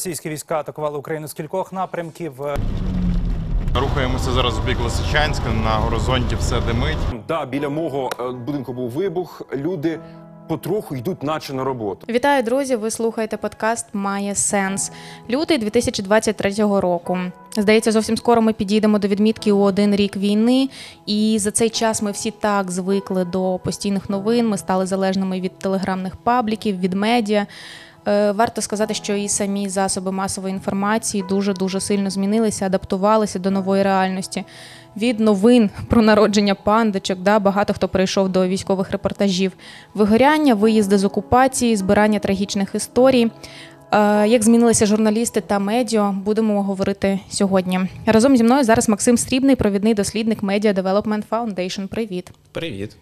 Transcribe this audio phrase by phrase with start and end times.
[0.00, 2.32] Російські війська атакували Україну з кількох напрямків.
[3.74, 5.48] Рухаємося зараз в бік Лисичанська.
[5.64, 6.98] На горизонті все димить.
[7.28, 9.42] Да, біля мого е, будинку був вибух.
[9.54, 10.00] Люди
[10.48, 12.06] потроху йдуть, наче на роботу.
[12.08, 12.76] Вітаю, друзі!
[12.76, 14.92] Ви слухаєте подкаст Має сенс.
[15.30, 17.18] Лютий 2023 року.
[17.56, 20.68] Здається, зовсім скоро ми підійдемо до відмітки у один рік війни,
[21.06, 24.48] і за цей час ми всі так звикли до постійних новин.
[24.48, 27.46] Ми стали залежними від телеграмних пабліків, від медіа.
[28.08, 33.50] Е, Варто сказати, що і самі засоби масової інформації дуже дуже сильно змінилися, адаптувалися до
[33.50, 34.44] нової реальності.
[34.96, 39.52] Від новин про народження пандочок, да, багато хто прийшов до військових репортажів,
[39.94, 43.30] вигоряння, виїзди з окупації, збирання трагічних історій.
[43.92, 47.80] Е, Як змінилися журналісти та медіа, будемо говорити сьогодні.
[48.06, 51.86] Разом зі мною зараз Максим Срібний, провідний дослідник Media Development Foundation.
[51.86, 52.30] Привіт.
[52.52, 52.96] Привіт.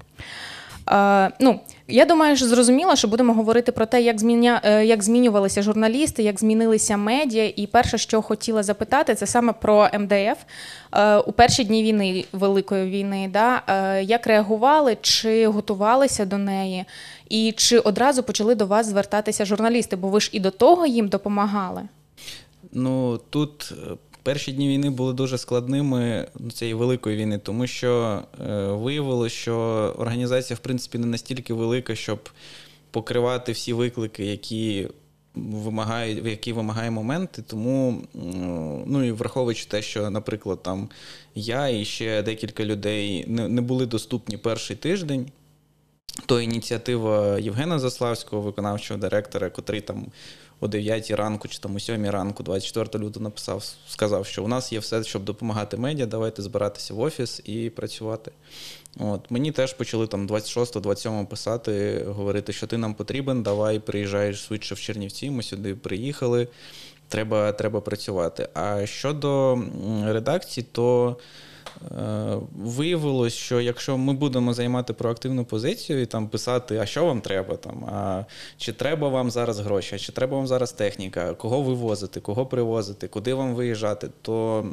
[1.40, 5.62] Ну, я думаю, що зрозуміло, що будемо говорити про те, як зміня, е, як змінювалися
[5.62, 7.52] журналісти, як змінилися медіа.
[7.56, 10.38] І перше, що хотіла запитати, це саме про МДФ
[10.92, 13.30] е, у перші дні війни, великої війни.
[13.32, 13.62] Да?
[13.68, 16.84] Е, як реагували, чи готувалися до неї,
[17.28, 19.96] і чи одразу почали до вас звертатися журналісти?
[19.96, 21.82] Бо ви ж і до того їм допомагали.
[22.72, 23.72] Ну тут
[24.22, 29.54] перші дні війни були дуже складними ну, цієї великої війни, тому що е, виявилося, що
[29.98, 32.28] організація, в принципі, не настільки велика, щоб
[32.90, 34.88] покривати всі виклики, які
[35.34, 37.38] вимагають, які вимагає момент.
[37.38, 38.02] І тому,
[38.86, 40.88] ну і враховуючи те, що, наприклад, там
[41.34, 45.26] я і ще декілька людей не, не були доступні перший тиждень.
[46.26, 50.06] То ініціатива Євгена Заславського, виконавчого директора, котрий там
[50.60, 54.72] о 9 ранку чи там о 7 ранку, 24 лютого написав, сказав, що у нас
[54.72, 58.30] є все, щоб допомагати медіа, давайте збиратися в офіс і працювати.
[58.98, 64.74] От мені теж почали там 26-27 писати, говорити, що ти нам потрібен, давай приїжджаєш швидше
[64.74, 65.30] в Чернівці.
[65.30, 66.48] Ми сюди приїхали.
[67.08, 68.48] Треба, треба працювати.
[68.54, 69.58] А щодо
[70.04, 71.16] редакції, то
[72.56, 77.56] Виявилось, що якщо ми будемо займати проактивну позицію і там писати, а що вам треба,
[77.56, 78.24] там, а
[78.56, 83.08] чи треба вам зараз гроші, а чи треба вам зараз техніка, кого вивозити, кого привозити,
[83.08, 84.66] куди вам виїжджати, то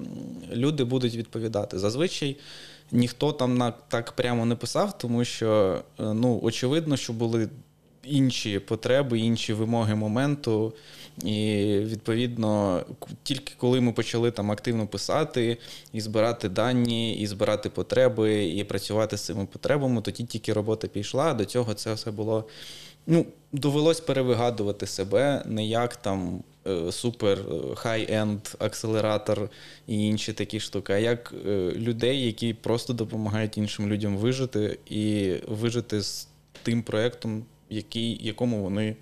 [0.53, 1.79] люди будуть відповідати.
[1.79, 2.37] Зазвичай
[2.91, 7.49] ніхто там так прямо не писав, тому що е, ну, очевидно, що були
[8.07, 10.73] інші потреби, інші вимоги моменту.
[11.23, 12.83] І відповідно,
[13.23, 15.57] тільки коли ми почали там активно писати
[15.93, 21.33] і збирати дані, і збирати потреби, і працювати з цими потребами, тоді тільки робота пішла.
[21.33, 22.45] До цього це все було.
[23.07, 27.39] Ну, довелось перевигадувати себе, не як там е, супер
[27.75, 29.49] хай-енд акселератор
[29.87, 35.33] і інші такі штуки, а як е, людей, які просто допомагають іншим людям вижити і
[35.47, 36.27] вижити з
[36.63, 37.45] тим проєктом,
[37.75, 38.95] який, якому вони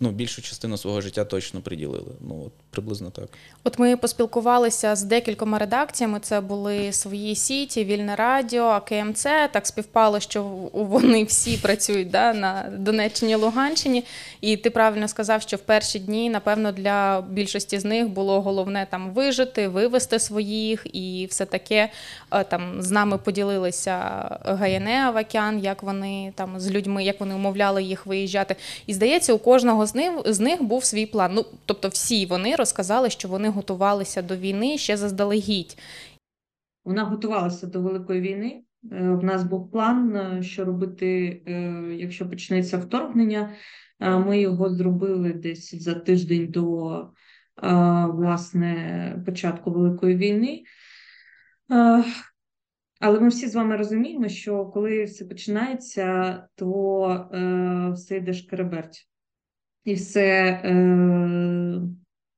[0.00, 2.12] ну, більшу частину свого життя точно приділили.
[2.20, 3.28] Ну, от, приблизно так.
[3.64, 6.20] От ми поспілкувалися з декількома редакціями.
[6.20, 9.22] Це були свої сіті, Вільне Радіо, КМЦ.
[9.22, 14.04] Так співпало, що вони всі працюють да, на Донеччині, Луганщині.
[14.40, 18.86] І ти правильно сказав, що в перші дні, напевно, для більшості з них було головне
[18.90, 21.90] там вижити, вивести своїх і все таке.
[22.32, 23.98] Е, Там з нами поділилися
[24.44, 28.56] Гаяне Авакян, як вони там з людьми, як вони умовляли їх виїжджати.
[28.86, 31.32] І здається, у кожного з них з них був свій план.
[31.34, 35.76] Ну тобто, всі вони розказали, що вони готувалися до війни ще заздалегідь.
[36.84, 38.64] Вона готувалася до Великої війни.
[38.92, 41.52] Е, В нас був план, е, що робити, е,
[41.98, 43.52] якщо почнеться вторгнення.
[44.00, 47.08] Ми його зробили десь за тиждень до
[48.12, 50.62] власне початку Великої війни.
[53.00, 57.28] Але ми всі з вами розуміємо, що коли все починається, то
[57.94, 59.08] все йде шкереберть.
[59.84, 60.74] І все е,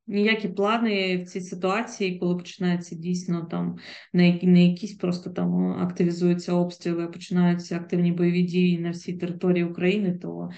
[0.06, 3.76] ніякі плани в цій ситуації, коли починається дійсно там
[4.12, 10.18] не, не якісь просто там активізуються обстріли, починаються активні бойові дії на всій території України,
[10.22, 10.48] то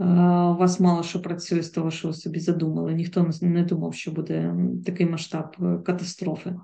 [0.00, 2.94] е, у вас мало що працює з того, що ви собі задумали.
[2.94, 4.54] Ніхто не- не думав, що буде
[4.86, 6.54] такий масштаб е, катастрофи.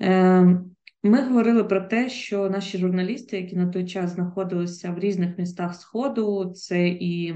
[0.00, 0.60] Е,
[1.02, 5.74] Ми говорили про те, що наші журналісти, які на той час знаходилися в різних містах
[5.74, 7.34] Сходу, це і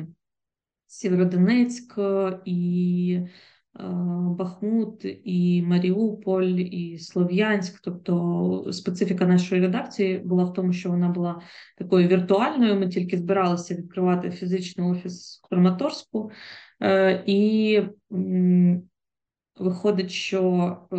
[0.88, 1.98] Сєвєродонецьк,
[2.44, 3.82] і е,
[4.38, 7.80] Бахмут, і Маріуполь, і Слов'янськ.
[7.82, 11.42] Тобто специфіка нашої редакції була в тому, що вона була
[11.78, 12.80] такою віртуальною.
[12.80, 16.30] Ми тільки збиралися відкривати фізичний офіс в Краматорську.
[16.82, 17.82] Е, І
[19.56, 20.42] виходить, що
[20.92, 20.96] е,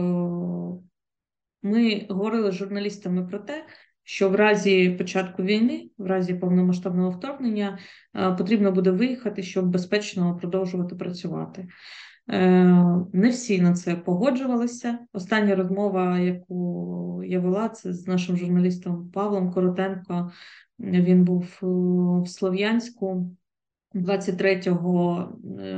[1.62, 3.66] ми говорили з журналістами про те,
[4.10, 7.80] що в разі початку війни, в разі повномасштабного вторгнення,
[8.16, 11.68] е, потрібно буде виїхати, щоб безпечно продовжувати працювати.
[12.30, 12.64] Е,
[13.14, 15.00] Не всі на це погоджувалися.
[15.14, 20.32] Остання розмова, яку я вела, це з нашим журналістом Павлом Коротенко.
[20.80, 21.66] Він був е,
[22.24, 23.36] в Слов'янську.
[23.94, 24.62] 23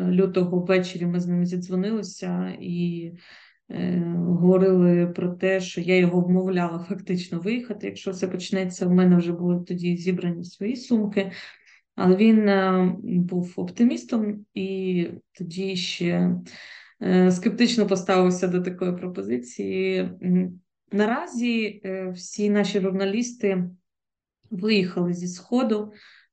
[0.10, 3.12] лютого ввечері ми з ним зідзвонилися і
[4.16, 7.88] говорили про те, що я його вмовляла фактично виїхати.
[7.88, 11.32] Якщо все почнеться, в мене вже були тоді зібрані свої сумки.
[11.96, 16.36] Але він е, був оптимістом і тоді ще
[17.02, 20.10] е, скептично поставився до такої пропозиції.
[20.92, 23.70] Наразі е, всі наші журналісти
[24.52, 25.92] виїхали зі Сходу.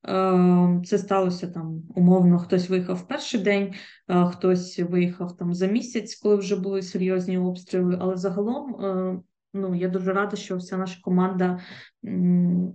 [0.08, 3.74] Е, Це сталося там умовно, хтось виїхав в перший день,
[4.08, 7.98] е, хтось виїхав там за місяць, коли вже були серйозні обстріли.
[8.00, 9.20] Але загалом, е,
[9.54, 11.60] ну я дуже рада, що вся наша команда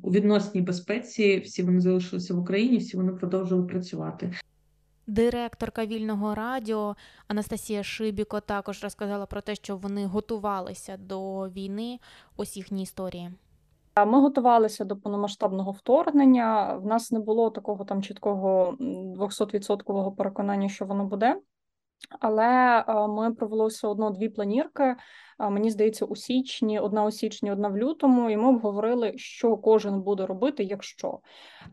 [0.03, 4.33] у відносній безпеці, всі вони залишилися в Україні, всі вони продовжили працювати.
[5.07, 6.95] Директорка вільного радіо
[7.27, 11.99] Анастасія Шибіко також розказала про те, що вони готувалися до війни.
[12.37, 13.31] Ось їхні історії.
[13.95, 16.75] Ми готувалися до повномасштабного вторгнення.
[16.75, 21.41] В нас не було такого там чіткого м, 200% переконання, що воно буде.
[22.19, 24.83] Але е, ми провели все одно дві планірки.
[24.83, 24.95] е,
[25.49, 30.01] Мені здається, у січні, одна у січні, одна в лютому, і ми обговорили, що кожен
[30.01, 31.19] буде робити, якщо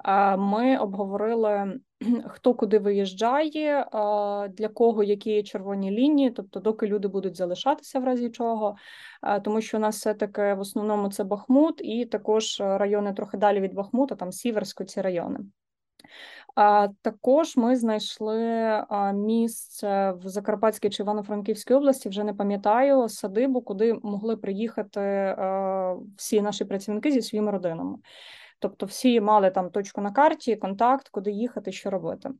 [0.04, 1.80] Е, ми обговорили,
[2.26, 3.86] хто куди виїжджає,
[4.50, 8.76] для кого які є червоні лінії, тобто, доки люди будуть залишатися в разі чого,
[9.44, 13.60] тому що у нас все таки в основному це Бахмут, і також райони трохи далі
[13.60, 15.38] від Бахмута, там Сіверсько, ці райони.
[17.02, 24.36] Також ми знайшли місце в Закарпатській чи Івано-Франківській області, вже не пам'ятаю, садибу, куди могли
[24.36, 25.36] приїхати
[26.16, 27.98] всі наші працівники зі своїми родинами.
[28.58, 32.30] Тобто, всі мали там точку на карті, контакт, куди їхати, що робити.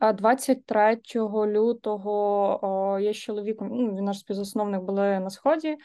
[0.00, 1.00] А 23
[1.46, 5.76] лютого я з чоловіком, ну, він наш співзасновник були на сході.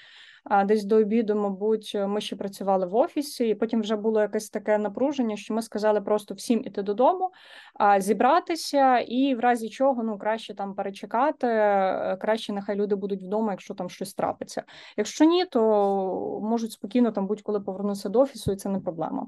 [0.66, 4.78] Десь до обіду, мабуть, ми ще працювали в офісі, і потім вже було якесь таке
[4.78, 7.32] напруження, що ми сказали просто всім іти додому,
[7.98, 13.52] зібратися, і в разі чого ну краще там перечекати, е, краще нехай люди будуть вдома,
[13.52, 14.64] якщо там щось трапиться.
[14.98, 19.28] Якщо ні, то можуть спокійно там будь-коли повернутися до офісу, і це не проблема.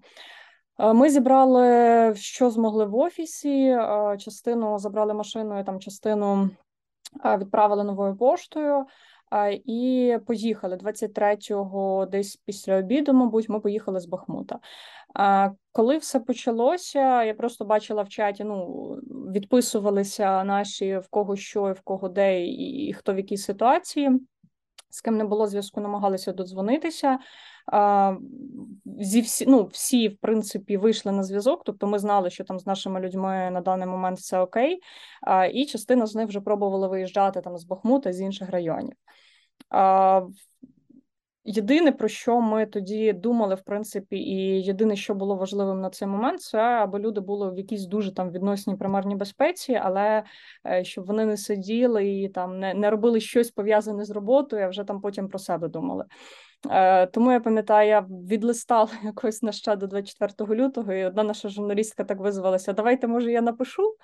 [0.80, 3.64] Е, Ми зібрали, що змогли в офісі.
[3.64, 6.50] е, Частину забрали машиною, там частину
[7.26, 8.86] е, відправили новою поштою.
[9.66, 14.60] І поїхали 23-го, десь після обіду, мабуть, ми поїхали з Бахмута.
[15.72, 18.66] Коли все почалося, я просто бачила в чаті, ну
[19.34, 24.20] відписувалися наші в кого що, і в кого де, і хто в якій ситуації.
[24.90, 27.20] З ким не було зв'язку, намагалися додзвонитися.
[29.00, 32.68] Зі всі, ну, всі, в принципі, вийшли на зв'язок, тобто ми знали, що там з
[32.68, 34.80] нашими людьми на даний момент все окей,
[35.54, 38.96] і частина з них вже пробували виїжджати там з Бахмута, з інших районів.
[41.46, 46.08] Єдине, про що ми тоді думали, в принципі, і єдине, що було важливим на цей
[46.08, 50.24] момент, це аби люди були в якійсь дуже там відносній примарній безпеці, але
[50.68, 54.70] е, щоб вони не сиділи і там не, не робили щось пов'язане з роботою, а
[54.70, 56.06] вже там потім про себе думали.
[56.68, 61.50] Е, Тому я пам'ятаю, я відлистала якось на ще до 24 лютого, і одна наша
[61.50, 63.96] журналістка так визвалася: Давайте, може, я напишу.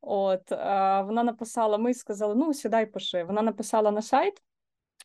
[0.00, 0.56] От е,
[1.02, 3.24] вона написала: ми сказали, ну сідай, пиши.
[3.24, 4.42] Вона написала на сайт.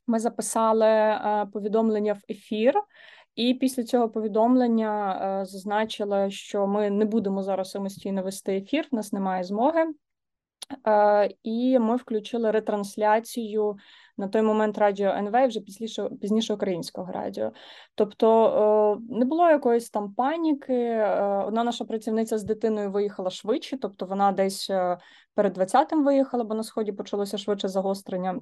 [0.07, 2.74] Ми записали е, повідомлення в ефір,
[3.36, 9.13] і після цього повідомлення зазначила, що ми не будемо зараз самостійно вести ефір, в нас
[9.13, 9.86] немає змоги.
[11.43, 13.77] І ми включили ретрансляцію
[14.19, 17.51] на той момент радіо НВ, вже пізніше, пізніше українського радіо.
[17.95, 20.73] Тобто е, не було якоїсь там паніки.
[20.73, 24.97] Е, Одна наша працівниця з дитиною виїхала швидше, тобто вона десь е,
[25.35, 28.39] перед 20-м виїхала, бо на сході почалося швидше загострення.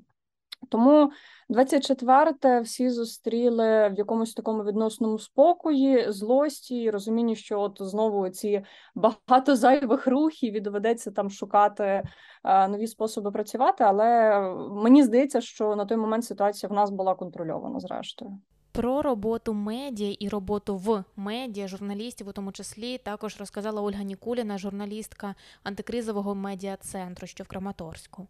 [0.69, 1.11] Тому
[1.49, 8.65] 24-те всі зустріли в якомусь такому відносному спокої, злості, і розумінні, що от знову ці
[8.95, 12.03] багато зайвих рухів і доведеться там шукати
[12.43, 13.83] а, нові способи працювати.
[13.83, 14.39] Але
[14.71, 18.39] мені здається, що на той момент ситуація в нас була контрольована зрештою.
[18.71, 24.57] Про роботу медіа і роботу в медіа, журналістів, у тому числі, також розказала Ольга Нікуліна,
[24.57, 28.27] журналістка антикризового медіа-центру, що в Краматорську.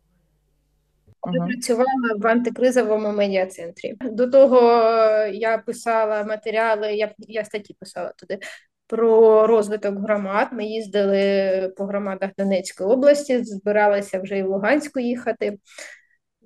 [1.33, 3.95] Я працювала в антикризовому медіа-центрі.
[4.01, 8.39] До того е, я писала матеріали, я, я статті писала туди
[8.87, 10.47] про розвиток громад.
[10.51, 15.57] Ми їздили по громадах Донецької області, збиралися вже і в Луганську їхати,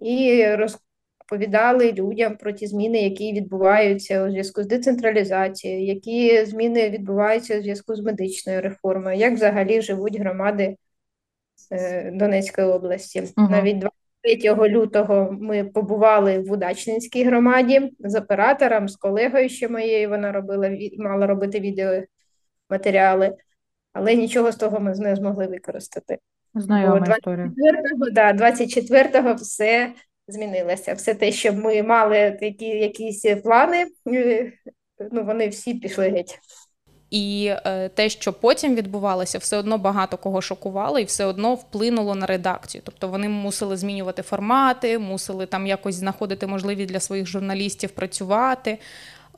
[0.01, 7.59] і розповідали людям про ті зміни, які відбуваються у зв'язку з децентралізацією, які зміни відбуваються
[7.59, 10.75] у зв'язку з медичною реформою, як взагалі живуть громади
[11.71, 13.23] е, Донецької області.
[13.37, 13.51] Мгм.
[13.51, 13.91] Навіть два
[14.23, 20.09] 3 лютого ми побували в Удачненській громаді з оператором, з колегою ще моєю.
[20.09, 23.35] Вона робила мала робити відеоматеріали,
[23.93, 26.17] але нічого з того ми не змогли використати.
[26.55, 27.45] Знайома Бо історія.
[27.45, 29.93] 24-го, да, 24-го все
[30.27, 30.93] змінилося.
[30.93, 34.51] Все те, що ми мали такі якісь плани, е,
[35.11, 36.39] ну вони всі пішли геть.
[37.11, 42.15] І е, те, що потім відбувалося, все одно багато кого шокувало і все одно вплинуло
[42.15, 42.81] на редакцію.
[42.85, 48.77] Тобто вони мусили змінювати формати, мусили там якось знаходити можливість для своїх журналістів працювати.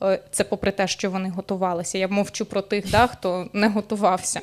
[0.01, 1.97] Е, Це попри те, що вони готувалися.
[1.97, 4.41] Я мовчу про тих, да, хто не готувався.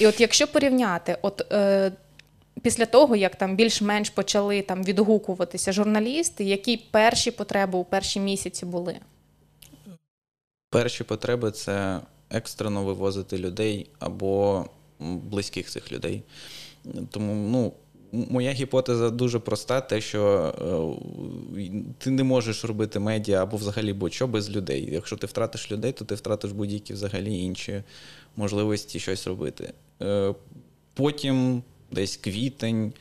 [0.00, 1.92] І от якщо порівняти, от е,
[2.62, 8.66] після того, як там більш-менш почали там відгукуватися журналісти, які перші потреби у перші місяці
[8.66, 8.96] були?
[10.70, 14.64] Перші потреби це екстрено вивозити людей або
[15.00, 16.22] близьких цих людей.
[17.10, 17.72] Тому, ну,
[18.12, 20.54] моя гіпотеза дуже проста: те, що
[21.56, 24.88] е, ти не можеш робити медіа або взагалі будь-що без людей.
[24.92, 27.82] Якщо ти втратиш людей, то ти втратиш будь-які взагалі інші
[28.36, 29.72] можливості щось робити.
[30.02, 30.34] Е,
[30.94, 32.92] Потім десь квітень.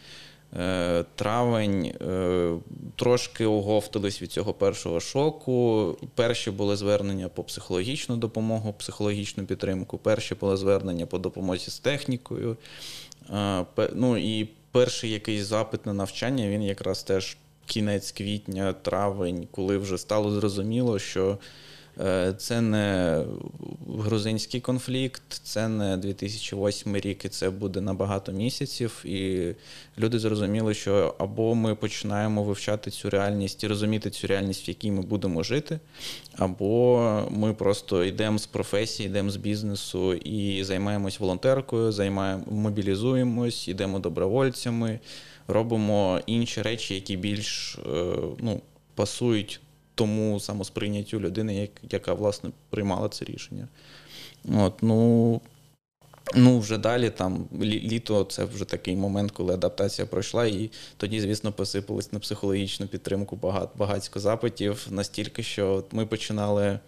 [0.57, 2.53] Е, Травень е,
[2.95, 5.95] трошки оговтались від цього першого шоку.
[6.15, 9.97] Перші були звернення по психологічну допомогу, психологічну підтримку.
[9.97, 12.57] Перші були звернення по допомозі з технікою.
[13.29, 19.77] Е, Ну і перший якийсь запит на навчання він якраз теж кінець квітня, травень, коли
[19.77, 21.37] вже стало зрозуміло, що
[22.37, 23.23] це не
[23.97, 29.05] грузинський конфлікт, це не 2008 рік, і це буде на багато місяців.
[29.05, 29.51] І
[29.97, 34.91] люди зрозуміли, що або ми починаємо вивчати цю реальність і розуміти цю реальність, в якій
[34.91, 35.79] ми будемо жити,
[36.37, 43.99] або ми просто йдемо з професії, йдемо з бізнесу і займаємось волонтеркою, займаємо, мобілізуємось, йдемо
[43.99, 44.99] добровольцями,
[45.47, 48.61] робимо інші речі, які більш е, ну,
[48.95, 49.61] пасують
[49.99, 53.67] тому самосприйняттю людини, як- яка власне приймала це рішення.
[54.57, 55.41] От, ну,
[56.35, 61.21] Ну, вже далі там лі- літо це вже такий момент, коли адаптація пройшла, і тоді,
[61.21, 66.79] звісно, посипалось на психологічну підтримку багато, багатько запитів, настільки, що ми починали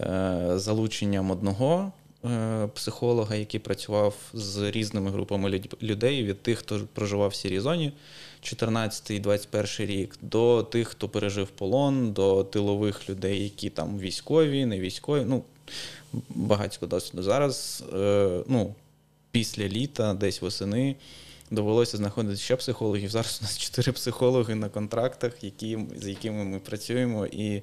[0.00, 1.92] е, залученням одного
[2.24, 7.92] е, психолога, який працював з різними групами людей, від тих, хто проживав в сірій зоні
[8.42, 15.24] 14-21 рік, до тих, хто пережив полон, до тилових людей, які там військові, не військові.
[15.26, 15.42] Ну,
[16.28, 17.22] багатько досвіду.
[17.22, 18.74] Зараз, е, ну,
[19.30, 20.96] після літа, десь восени,
[21.50, 23.10] довелося знаходити ще психологів.
[23.10, 27.62] Зараз у нас чотири психологи на контрактах, які, з якими ми працюємо, і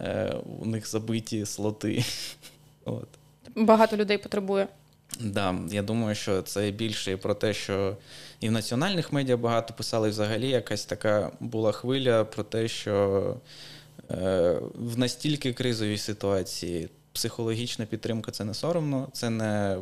[0.00, 2.04] е, у них забиті слоти.
[2.84, 3.08] От.
[3.56, 4.68] Багато людей потребує.
[5.20, 7.96] Да, я думаю, що це більше про те, що
[8.40, 13.36] і в національних медіа багато писали, і взагалі якась така була хвиля про те, що
[14.10, 19.78] е, в настільки кризовій ситуації психологічна підтримка це не соромно, це не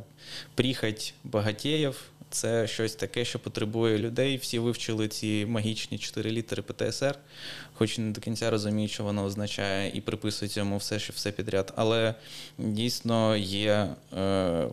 [0.55, 2.00] прихать багатіїв,
[2.31, 4.37] це щось таке, що потребує людей.
[4.37, 7.19] Всі вивчили ці магічні чотири літери ПТСР,
[7.75, 11.73] хоч не до кінця розуміють, що воно означає, і приписують цьому все, що все підряд.
[11.77, 12.15] Але
[12.59, 13.88] дійсно є.
[14.19, 14.69] Е,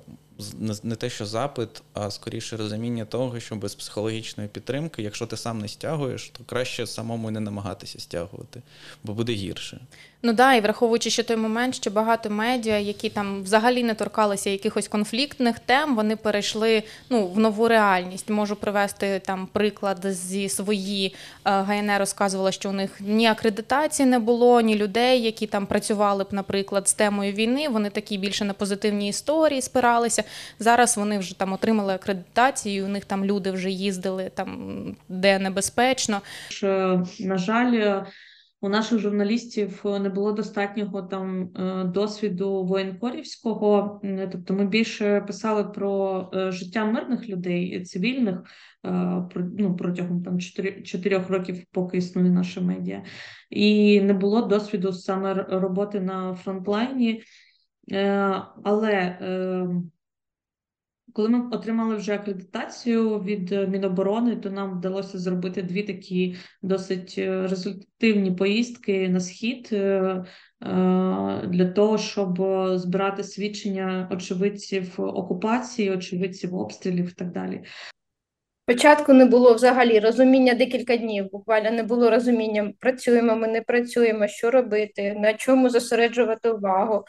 [0.84, 5.60] не, те, що запит, а скоріше розуміння того, що без психологічної підтримки, якщо ти сам
[5.60, 8.62] не стягуєш, то краще самому не намагатися стягувати,
[9.04, 9.82] бо буде гірше.
[10.26, 14.50] Ну да, і враховуючи ще той момент, що багато медіа, які там взагалі не торкалися
[14.50, 18.30] якихось конфліктних тем, вони перейшли ну, в нову реальність.
[18.30, 21.16] Можу привести там приклад зі свої.
[21.46, 26.24] Е, ГНР розказувала, що у них ні акредитації не було, ні людей, які там працювали
[26.24, 27.70] б, наприклад, з темою війни.
[27.70, 30.24] Вони такі більше на позитивні історії спиралися.
[30.60, 36.22] Зараз вони вже там отримали акредитацію, у них там люди вже їздили там, де небезпечно.
[37.20, 38.02] На жаль,
[38.66, 44.02] у наших журналістів не було достатнього там е, досвіду воєнкорівського.
[44.32, 48.44] Тобто ми більше писали про е, життя мирних людей, цивільних
[48.86, 49.24] е,
[49.58, 50.40] ну, протягом там
[50.84, 53.04] чотирьох років, поки існує наша медіа,
[53.50, 57.24] і не було досвіду саме роботи на фронтлайні.
[58.64, 59.68] Але е,
[61.16, 67.16] коли ми отримали вже акредитацію від е, Міноборони, то нам вдалося зробити дві такі досить
[67.18, 70.26] е, результативні поїздки на схід е,
[71.48, 72.42] для того, щоб
[72.76, 77.64] збирати свідчення очевидців окупації, очевидців обстрілів і так далі.
[78.70, 84.28] Спочатку не було взагалі розуміння декілька днів, буквально не було розуміння, працюємо ми, не працюємо,
[84.28, 87.04] що робити, на чому зосереджувати увагу.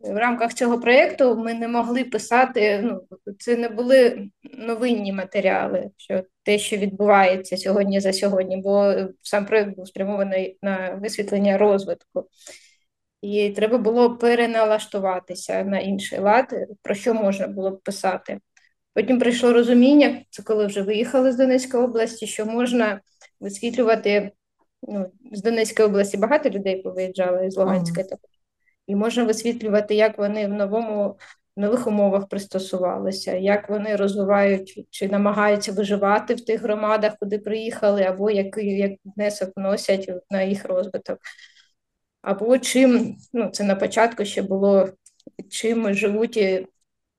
[0.00, 3.00] В рамках цього проєкту ми не могли писати, ну,
[3.38, 4.28] це не були
[4.58, 10.98] новинні матеріали, що те, що відбувається сьогодні за сьогодні, бо сам проєкт був спрямований на
[11.02, 12.28] висвітлення розвитку.
[13.22, 18.38] І треба було переналаштуватися на інший лад, про що можна було б писати.
[18.94, 23.00] Потім прийшло розуміння, це коли вже виїхали з Донецької області, що можна
[23.40, 24.30] висвітлювати
[24.82, 28.37] ну, з Донецької області багато людей повиїжджало із Луганської також.
[28.88, 31.18] І можна висвітлювати, як вони в новому
[31.56, 38.02] в нових умовах пристосувалися, як вони розвивають чи намагаються виживати в тих громадах, куди приїхали,
[38.02, 41.18] або який як внесок вносять на їх розвиток.
[42.22, 44.88] Або чим, ну це на початку ще було,
[45.50, 46.66] чим живуть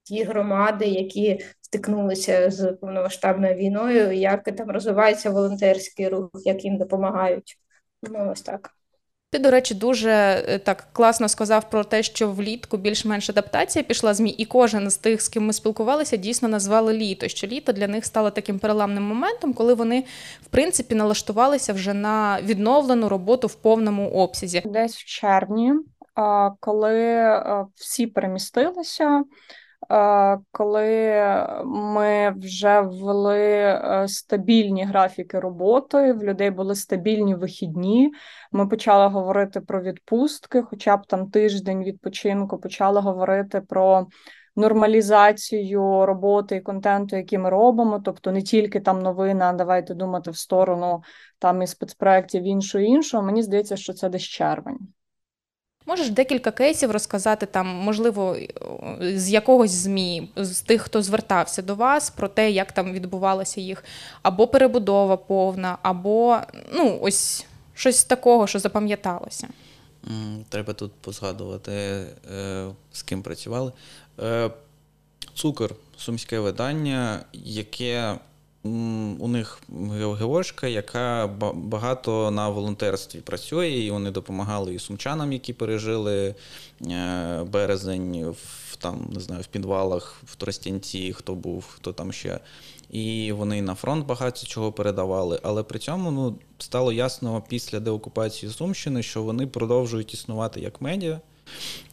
[0.04, 7.58] ті громади, які стикнулися з повномасштабною війною, як там розвивається волонтерський рух, як їм допомагають.
[8.04, 8.79] Ну, ось так.
[9.32, 14.14] Ти, до речі, дуже е, так класно сказав про те, що влітку більш-менш адаптація пішла
[14.14, 17.28] змі, і кожен з тих, з ким ми спілкувалися, дійсно назвали літо.
[17.28, 20.04] Що літо для них стало таким переламним моментом, коли вони
[20.42, 24.62] в принципі налаштувалися вже на відновлену роботу в повному обсязі.
[24.66, 25.74] Десь в червні,
[26.60, 27.28] коли
[27.76, 29.24] всі перемістилися,
[30.52, 31.24] коли
[31.66, 38.12] ми вже ввели е, стабільні графіки роботи, в людей були стабільні вихідні.
[38.52, 44.08] Ми почали говорити про відпустки, хоча б там тиждень відпочинку, почали говорити про
[44.56, 48.02] нормалізацію роботи і контенту, який ми робимо.
[48.06, 51.04] Тобто не тільки там новини, а давайте думати в сторону
[51.40, 53.24] там і спецпроєктів іншого іншого.
[53.24, 54.80] Мені здається, що це десь червень.
[55.90, 58.38] Можеш декілька кейсів розказати там, можливо,
[59.02, 63.84] з якогось змі, з тих, хто звертався до вас, про те, як там відбувалася їх
[64.22, 66.38] або перебудова повна, або
[66.74, 69.48] ну ось щось такого, що запам'яталося.
[70.50, 72.06] Треба тут позгадувати, е,
[72.92, 73.72] з ким працювали.
[74.20, 74.52] Е,
[75.34, 78.16] Цукор, сумське видання, яке
[78.64, 79.60] у них
[80.02, 86.36] ГОшка, яка багато на волонтерстві працює, і вони допомагали і сумчанам, які пережили
[86.82, 92.40] е, березень в там, не знаю, в підвалах, в Тростянці, хто був, хто там ще.
[92.90, 95.40] І вони на фронт багато чого передавали.
[95.44, 101.20] Але при цьому ну, стало ясно після деокупації Сумщини, що вони продовжують існувати як медіа.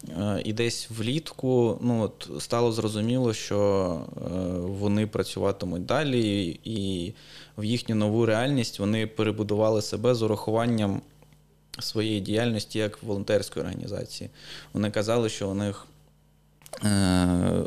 [0.09, 4.21] Е, І десь влітку ну, от, стало зрозуміло, що е,
[4.61, 7.13] вони працюватимуть далі, і
[7.59, 11.03] в їхню нову реальність вони перебудували себе з урахуванням
[11.79, 14.31] своєї діяльності як волонтерської організації.
[14.73, 15.87] Вони казали, що у них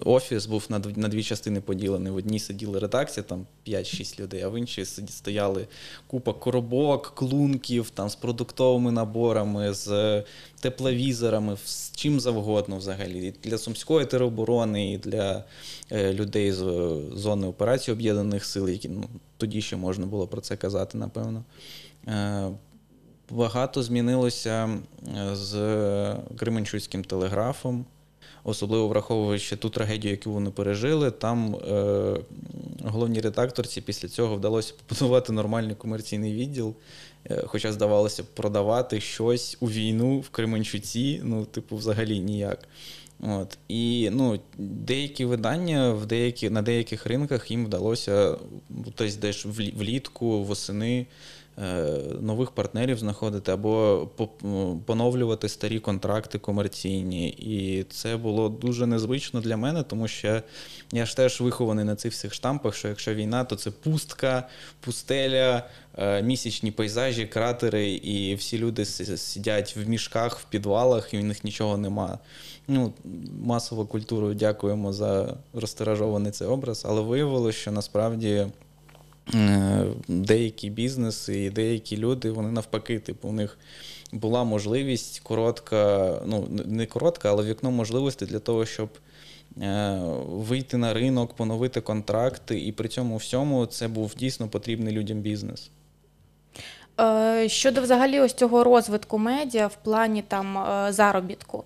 [0.05, 2.11] офіс був на дві частини поділений.
[2.11, 5.67] В одній сиділи редакція, там 5-6 людей, а в іншій стояли
[6.07, 10.23] купа коробок, клунків там, з продуктовими наборами, з
[10.59, 13.27] тепловізорами, з чим завгодно взагалі.
[13.27, 15.43] І для Сумської тероборони, і для
[15.91, 19.03] е, людей з е, зони операції Об'єднаних Сил, які ну,
[19.37, 21.43] тоді ще можна було про це казати, напевно.
[22.07, 22.49] Е,
[23.31, 24.69] Багато змінилося
[25.17, 25.53] е, з
[26.37, 27.85] Кременчуцьким телеграфом,
[28.43, 31.11] особливо враховуючи ту трагедію, яку вони пережили.
[31.11, 32.15] Там е,
[32.85, 36.75] головній редакторці після цього вдалося побудувати нормальний комерційний відділ.
[37.25, 42.59] Е, Хоча здавалося продавати щось у війну в Кременчуці, ну, типу, взагалі ніяк.
[43.19, 43.57] От.
[43.67, 48.37] І ну, деякі видання в деякі, на деяких ринках їм вдалося
[48.97, 51.05] десь десь влітку, восени
[52.21, 54.07] нових партнерів знаходити або
[54.85, 57.29] поновлювати старі контракти комерційні.
[57.29, 60.41] І це було дуже незвично для мене, тому що
[60.91, 64.47] я ж теж вихований на цих всіх штампах, що якщо війна, то це пустка,
[64.79, 65.63] пустеля,
[65.97, 71.43] е, місячні пейзажі, кратери, і всі люди сидять в мішках, в підвалах, і в них
[71.43, 72.19] нічого нема.
[72.67, 72.93] Ну,
[73.41, 78.47] масово культуру дякуємо за розтиражований цей образ, але виявилося, що насправді е,
[80.07, 83.57] деякі бізнеси і деякі люди, вони навпаки, типу, у них
[84.11, 88.89] була можливість коротка, ну не коротка, але вікно можливостей для того, щоб
[89.61, 95.17] е, вийти на ринок, поновити контракти, і при цьому всьому це був дійсно потрібний людям
[95.17, 95.69] бізнес.
[96.99, 101.63] Е, Щодо взагалі ось цього розвитку медіа в плані там е, заробітку,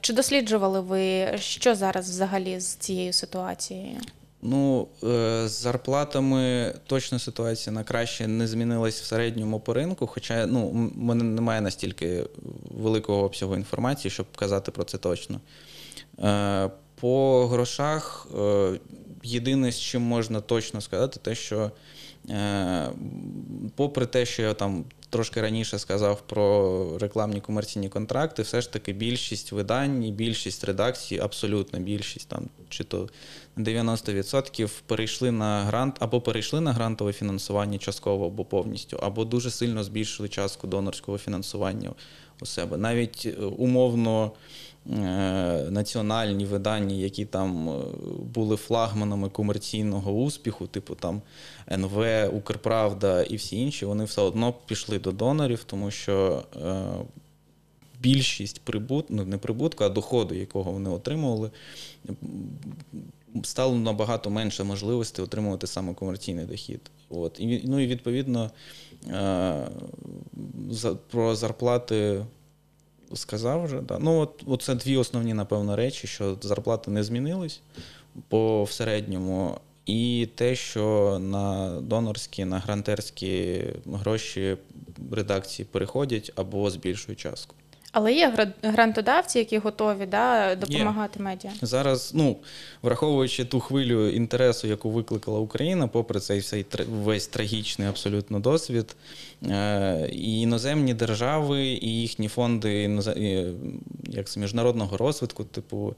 [0.00, 3.96] чи досліджували ви, що зараз взагалі з цією ситуацією?
[4.44, 10.46] Ну, е, з зарплатами точно ситуація на краще не змінилась в середньому по ринку, хоча
[10.46, 12.26] ну, в мене немає настільки
[12.70, 15.40] великого обсягу інформації, щоб казати про це точно.
[16.18, 18.72] Е, По грошах е,
[19.22, 21.70] єдине, з чим можна точно сказати, те, що
[23.76, 28.92] попри те, що я там трошки раніше сказав про рекламні комерційні контракти, все ж таки
[28.92, 33.08] більшість видань і більшість редакцій, абсолютно більшість, там чи то
[33.56, 39.84] 90% перейшли на грант або перейшли на грантове фінансування частково або повністю, або дуже сильно
[39.84, 41.90] збільшили частку донорського фінансування
[42.40, 42.76] у себе.
[42.76, 44.32] Навіть е, умовно
[45.70, 47.82] національні видання, які там е,
[48.34, 51.22] були флагманами комерційного успіху, типу там
[51.72, 56.84] НВ, Укрправда і всі інші, вони все одно пішли до донорів, тому що е,
[58.00, 61.50] більшість прибут, ну не прибутку, а доходу, якого вони отримували,
[63.44, 66.80] стало набагато менше можливостей отримувати саме комерційний дохід.
[67.10, 67.40] От.
[67.40, 68.50] І, ну і відповідно
[69.08, 69.68] е,
[71.10, 72.24] про зарплати
[73.14, 73.80] сказав вже.
[73.80, 73.98] Да.
[73.98, 77.60] Ну, от, це дві основні, напевно, речі, що зарплати не змінились
[78.28, 79.58] по в середньому.
[79.86, 84.56] І те, що на донорські, на грантерські гроші
[85.12, 87.54] редакції переходять або збільшують частку.
[87.92, 91.50] Але є гра- грантодавці, які готові да, допомагати медіа.
[91.62, 92.36] Зараз, ну,
[92.82, 98.96] враховуючи ту хвилю інтересу, яку викликала Україна, попри цей всей весь трагічний абсолютно досвід,
[99.46, 103.00] е, і іноземні держави, і їхні фонди
[104.04, 105.94] як це, міжнародного розвитку, типу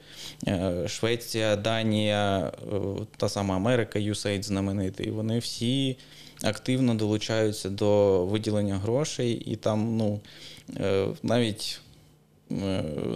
[0.49, 2.77] е, Швеція, Данія, е,
[3.17, 5.97] та сама Америка, USAID знаменитий, вони всі
[6.43, 10.21] активно долучаються до виділення грошей, і там, ну,
[11.23, 11.81] навіть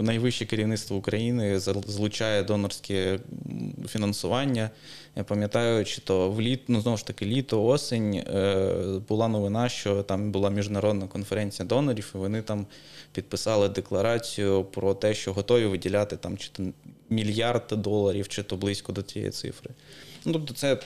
[0.01, 3.19] найвище керівництво України зал- злучає донорське
[3.87, 4.69] фінансування.
[5.15, 8.75] Я пам'ятаю, чи то в літ, ну знову ж таки, літо, осень е,
[9.07, 12.65] була новина, що там була міжнародна конференція донорів, і вони там
[13.13, 16.63] підписали декларацію про те, що готові виділяти там чи то
[17.09, 19.69] мільярд доларів, чи то близько до цієї цифри.
[20.25, 20.77] Ну, тобто, це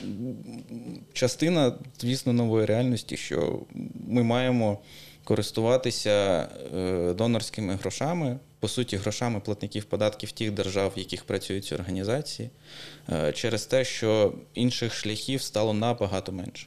[1.12, 3.60] частина, звісно, нової реальності, що
[4.08, 4.78] ми маємо
[5.24, 11.74] користуватися е, донорськими грошами, по суті, грошами платників податків тих держав, в яких працюють ці
[11.74, 12.50] організації,
[13.12, 16.66] е, через те, що інших шляхів стало набагато менше.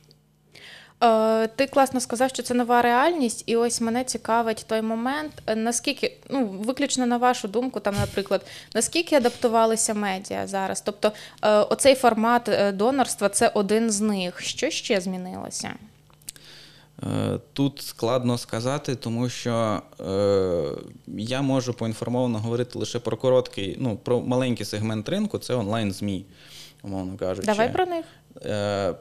[1.04, 6.18] Е, ти класно сказав, що це нова реальність, і ось мене цікавить той момент, наскільки,
[6.30, 8.42] ну, виключно на вашу думку, там, наприклад,
[8.76, 10.82] наскільки адаптувалися медіа зараз?
[10.82, 14.42] Тобто, оцей формат донорства це один з них.
[14.42, 15.74] Що ще змінилося?
[17.04, 20.64] Е, Тут складно сказати, тому що е,
[21.08, 26.26] я можу поінформовано говорити лише про короткий, ну, про маленький сегмент ринку, це онлайн-ЗМІ,
[26.84, 27.46] умовно кажучи.
[27.46, 28.06] Давай про них.
[28.46, 28.96] Е,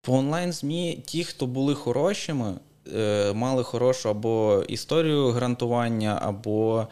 [0.00, 2.54] По онлайн-ЗМІ ті, хто були хорошими,
[2.96, 6.86] е, мали хорошу або історію грантування, або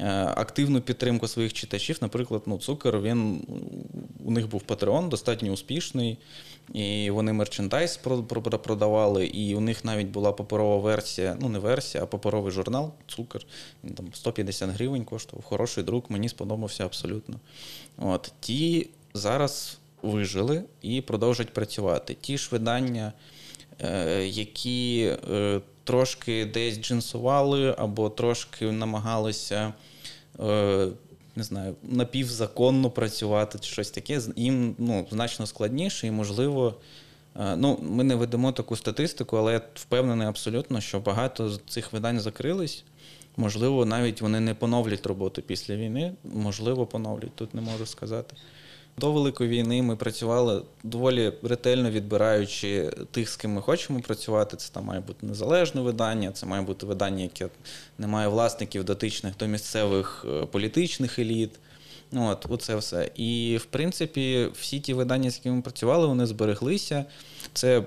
[0.00, 1.98] е, активну підтримку своїх читачів.
[2.00, 3.46] Наприклад, ну, Цукер, він,
[4.24, 6.18] у них був Patreon достатньо успішний,
[6.72, 11.48] і вони мерчендайз про- про- про- продавали, і у них навіть була паперова версія, ну
[11.48, 13.46] не версія, а паперовий журнал Цукер.
[13.84, 15.44] Він там 150 гривень коштував.
[15.44, 17.40] Хороший друк, мені сподобався абсолютно.
[17.98, 22.16] От, ті зараз вижили і продовжують працювати.
[22.20, 23.12] Ті ж видання,
[23.80, 29.72] е, які е, трошки десь джинсували або трошки намагалися.
[31.36, 36.74] Не знаю, напівзаконно працювати чи щось таке, їм ну, значно складніше і, можливо,
[37.36, 41.92] е, ну, ми не ведемо таку статистику, але я впевнений абсолютно, що багато з цих
[41.92, 42.84] видань закрились.
[43.36, 48.36] Можливо, навіть вони не поновлять роботу після війни, можливо, поновлять, тут не можу сказати.
[48.98, 54.56] До Великої війни ми працювали доволі ретельно відбираючи тих, з ким ми хочемо працювати.
[54.56, 57.48] Це там має бути незалежне видання, це має бути видання, яке
[57.98, 61.50] не має власників дотичних до місцевих е, політичних еліт.
[62.16, 63.10] От, оце все.
[63.14, 67.04] І в принципі, всі ті видання, з якими ми працювали, вони збереглися.
[67.52, 67.82] Це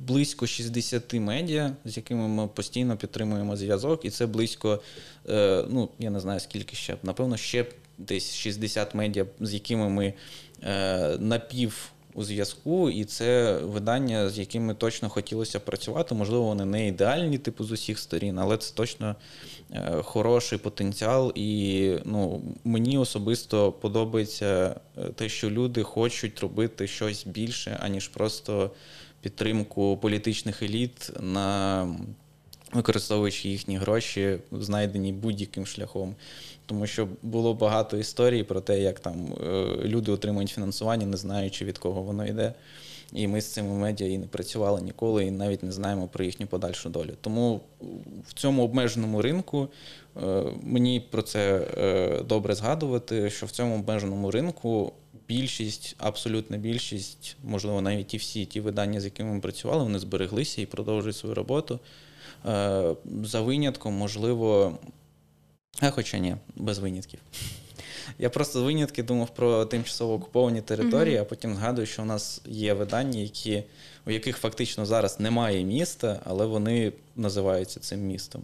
[0.00, 4.82] близько 60 медіа, з якими ми постійно підтримуємо зв'язок, і це близько,
[5.28, 7.66] е, ну я не знаю скільки ще, напевно, ще
[7.98, 10.14] десь 60 медіа, з якими ми
[10.62, 16.14] е, напів у зв'язку, і це видання, з якими точно хотілося працювати.
[16.14, 19.16] Можливо, вони не ідеальні, типу, з усіх сторін, але це точно
[19.72, 21.32] е, хороший потенціал.
[21.34, 28.70] І ну, мені особисто подобається е, те, що люди хочуть робити щось більше, аніж просто
[29.20, 31.88] підтримку політичних еліт на
[32.72, 36.16] використовуючи їхні гроші, знайдені будь-яким шляхом.
[36.68, 41.64] Тому що було багато історій про те, як там е, люди отримують фінансування, не знаючи
[41.64, 42.54] від кого воно йде.
[43.12, 46.46] і ми з цими медіа і не працювали ніколи, і навіть не знаємо про їхню
[46.46, 47.10] подальшу долю.
[47.20, 47.60] Тому
[48.26, 49.68] в цьому обмеженому ринку
[50.16, 54.92] е, мені про це е, добре згадувати, що в цьому обмеженому ринку
[55.28, 60.62] більшість, абсолютна більшість, можливо, навіть і всі ті видання, з якими ми працювали, вони збереглися
[60.62, 61.78] і продовжують свою роботу.
[63.24, 64.78] За винятком, можливо,
[65.80, 67.20] а хоча ні, без винятків.
[68.18, 72.74] Я просто винятки думав про тимчасово окуповані території, а потім згадую, що у нас є
[72.74, 73.62] видання, які,
[74.06, 78.42] у яких фактично зараз немає міста, але вони називаються цим містом.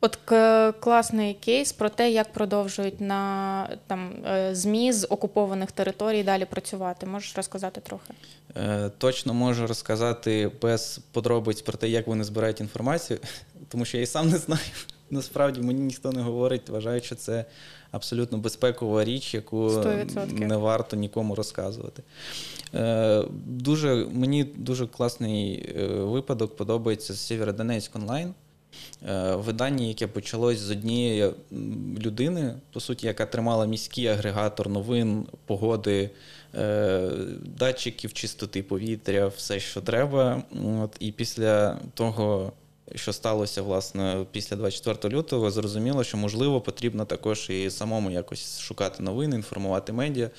[0.00, 6.22] От к- класний кейс про те, як продовжують на там е, ЗМІ з окупованих територій
[6.22, 7.06] далі працювати.
[7.06, 8.14] Можеш розказати трохи?
[8.56, 13.18] Е, Точно можу розказати без подробиць про те, як вони збирають інформацію,
[13.68, 14.60] тому що я і сам не знаю.
[15.10, 17.44] Насправді мені ніхто не говорить, вважаю, що це
[17.90, 20.46] абсолютно безпекова річ, яку 100%.
[20.46, 22.02] не варто нікому розказувати.
[22.74, 28.34] Е, Дуже, мені дуже класний е, випадок подобається з Сєвєродонецьк онлайн.
[29.08, 31.30] Е, Видання, яке почалось з однієї
[31.98, 36.10] людини, по суті, яка тримала міський агрегатор новин, погоди,
[37.58, 40.42] датчиків чистоти повітря, все, що треба.
[40.82, 42.52] От, і після того,
[42.94, 49.02] що сталося власне після 24 лютого, зрозуміло, що можливо потрібно також і самому якось шукати
[49.02, 50.30] новини, інформувати медіа.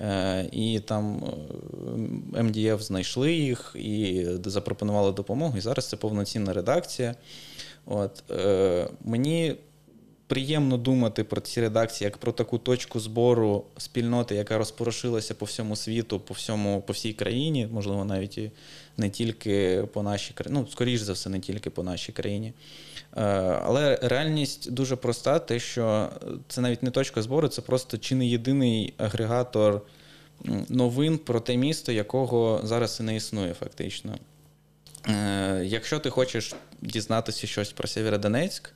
[0.00, 1.24] Е, І там
[2.36, 5.58] е, МДФ знайшли їх і запропонували допомогу.
[5.58, 7.14] І зараз це повноцінна редакція.
[7.86, 9.54] От, е, мені
[10.26, 15.76] приємно думати про ці редакції як про таку точку збору спільноти, яка розпорошилася по всьому
[15.76, 18.50] світу, по всьому, по всій країні, можливо, навіть і
[18.98, 22.52] не тільки по нашій країні, ну, скоріш за все, не тільки по нашій країні.
[23.16, 23.22] Е,
[23.64, 26.08] Але реальність дуже проста, те, що
[26.48, 29.82] це навіть не точка збору, це просто чи не єдиний агрегатор
[30.68, 34.18] новин про те місто, якого зараз і не існує, фактично.
[35.08, 38.72] Е, Якщо ти хочеш дізнатися щось про Сєвєродонецьк,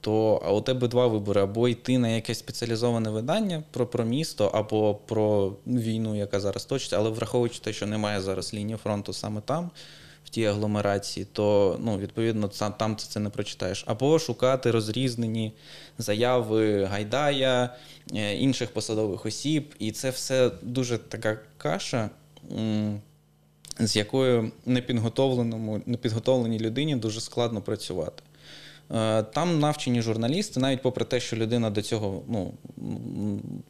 [0.00, 4.94] то у тебе два вибори: або йти на якесь спеціалізоване видання про, про місто, або
[4.94, 9.70] про війну, яка зараз точиться, але враховуючи те, що немає зараз лінії фронту саме там,
[10.24, 13.84] в тій агломерації, то ну, відповідно там ти це не прочитаєш.
[13.86, 15.52] Або шукати розрізнені
[15.98, 17.76] заяви Гайдая,
[18.14, 22.10] е, інших посадових осіб, і це все дуже така каша.
[23.78, 28.22] З якою непідготовленому, непідготовленій людині дуже складно працювати.
[28.94, 32.52] Е, Там навчені журналісти, навіть попри те, що людина до цього, ну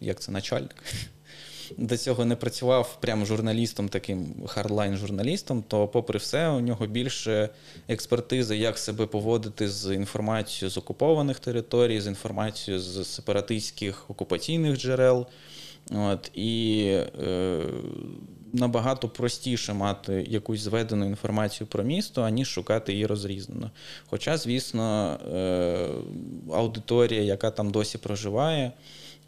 [0.01, 0.77] як це начальник,
[1.77, 7.49] до цього не працював прямо журналістом, таким хардлайн-журналістом, то, попри все, у нього більше
[7.89, 15.27] експертизи, як себе поводити з інформацією з окупованих територій, з інформацією з сепаратистських окупаційних джерел.
[15.91, 16.83] От, і
[17.23, 17.59] е,
[18.53, 23.71] набагато простіше мати якусь зведену інформацію про місто, аніж шукати її розрізнено.
[24.07, 25.89] Хоча, звісно, е,
[26.53, 28.73] аудиторія, яка там досі проживає,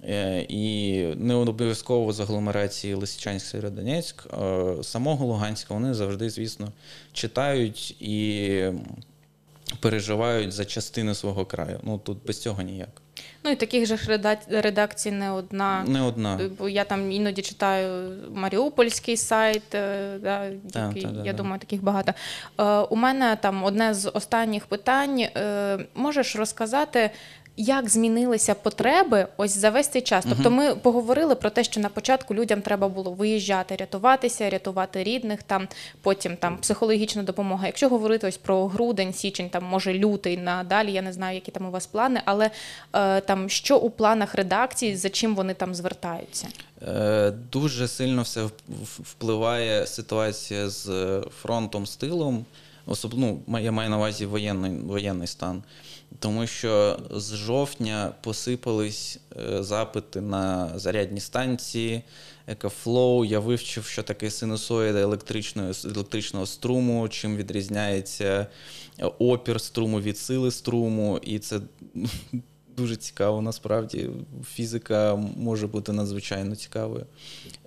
[0.04, 6.72] е, і не обов'язково з агломерації Лисичанськ Сєвєродонецьк, е, самого Луганська, вони завжди, звісно,
[7.12, 8.62] читають і
[9.80, 11.80] переживають за частини свого краю.
[11.82, 13.02] Ну тут без цього ніяк.
[13.44, 15.84] Ну і таких же ж редакцій не одна.
[15.86, 16.40] Не одна.
[16.58, 21.60] Бо я там іноді читаю Маріупольський сайт, е, да, який, та, та, я та, думаю,
[21.60, 22.12] таких багато.
[22.58, 25.20] Е, у мене там одне з останніх питань.
[25.20, 27.10] Е, можеш розказати,
[27.58, 30.26] як змінилися потреби ось за весь цей час?
[30.28, 35.42] Тобто ми поговорили про те, що на початку людям треба було виїжджати, рятуватися, рятувати рідних,
[35.42, 35.68] там
[36.02, 37.66] потім там психологічна допомога.
[37.66, 41.66] Якщо говорити ось про грудень, січень, там може лютий надалі, я не знаю, які там
[41.66, 42.50] у вас плани, але
[42.92, 46.48] е, там що у планах редакції, за чим вони там звертаються?
[46.88, 48.48] Е, Дуже сильно все
[48.98, 52.44] впливає ситуація з е, фронтом, з тилом,
[52.86, 55.62] особливо ну, я маю на увазі воєнний, воєнний стан.
[56.18, 62.02] Тому що з жовтня посипались е, запити на зарядні станції,
[62.46, 63.24] EcoFlow.
[63.24, 68.46] Я вивчив, що таке синусоїда електричного, електричного струму, чим відрізняється
[68.98, 71.20] е, опір струму від сили струму.
[71.22, 71.60] І це
[72.78, 74.10] дуже цікаво, насправді.
[74.52, 77.06] Фізика може бути надзвичайно цікавою.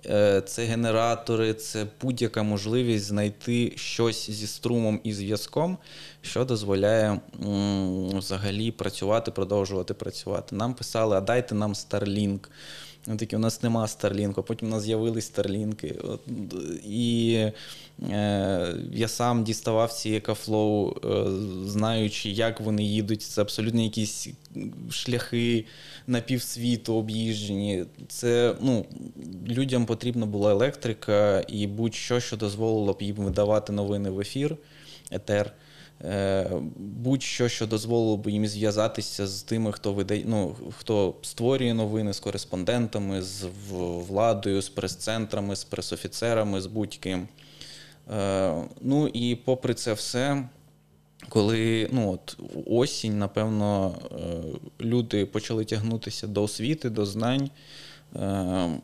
[0.06, 5.78] Е, Це генератори, це будь-яка можливість знайти щось зі струмом і зв'язком,
[6.22, 7.20] що дозволяє
[8.18, 10.56] взагалі працювати, продовжувати працювати.
[10.56, 12.40] Нам писали, а дайте нам Starlink.
[13.06, 15.94] Вони такі, у нас нема Старлінку, потім у нас з'явились Старлінки.
[16.86, 17.32] І
[18.10, 21.24] е, я сам діставав ці екафлоу, е,
[21.66, 23.22] знаючи, як вони їдуть.
[23.22, 24.28] Це абсолютно якісь
[24.90, 25.64] шляхи
[26.06, 27.84] на півсвіту об'їжджені.
[28.08, 28.86] Це ну,
[29.46, 34.56] людям потрібна була електрика і будь-що, що дозволило б їм видавати новини в ефір,
[35.10, 35.52] етер.
[36.04, 42.12] Е, будь-що, що дозволило б їм зв'язатися з тими, хто видає, ну, хто створює новини
[42.12, 43.46] з кореспондентами, з
[44.08, 47.28] владою, з прес-центрами, з пресофіцерами, з будь-ким.
[48.12, 50.48] Е, ну і попри це все,
[51.28, 52.36] коли ну, от,
[52.66, 54.16] осінь, напевно, е,
[54.80, 57.50] люди почали тягнутися до освіти, до знань.